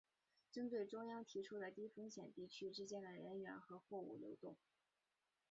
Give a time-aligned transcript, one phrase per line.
[0.51, 4.57] 针对中央提出的低风险地区之间的人员和货物流动